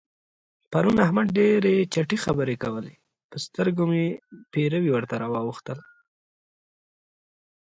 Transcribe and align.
پرون 0.71 0.97
احمد 1.05 1.27
ډېرې 1.37 1.75
چټي 1.93 2.17
خبرې 2.25 2.55
کول؛ 2.63 2.85
پر 3.29 3.37
سترګو 3.45 3.83
مې 3.91 4.05
پېروي 4.51 4.91
ورته 4.93 5.15
راواوښتل. 5.21 5.79